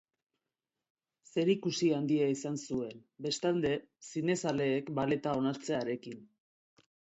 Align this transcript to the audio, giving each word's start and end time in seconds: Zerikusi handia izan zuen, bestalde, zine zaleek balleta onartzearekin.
Zerikusi 1.33 1.89
handia 1.97 2.29
izan 2.37 2.57
zuen, 2.63 3.03
bestalde, 3.27 3.75
zine 4.13 4.39
zaleek 4.47 4.93
balleta 5.03 5.37
onartzearekin. 5.45 6.27